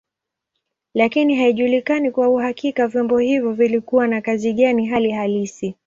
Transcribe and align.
Lakini 0.93 1.35
haijulikani 1.35 2.11
kwa 2.11 2.29
uhakika 2.29 2.87
vyombo 2.87 3.17
hivyo 3.17 3.53
vilikuwa 3.53 4.07
na 4.07 4.21
kazi 4.21 4.53
gani 4.53 4.85
hali 4.85 5.11
halisi. 5.11 5.75